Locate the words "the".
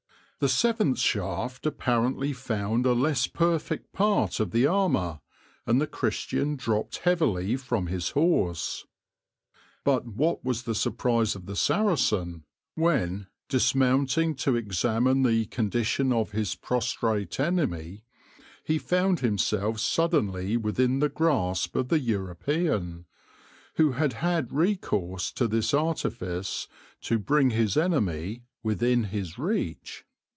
0.39-0.49, 4.49-4.65, 5.79-5.85, 10.63-10.73, 11.45-11.55, 15.21-15.45, 21.01-21.09, 21.89-21.99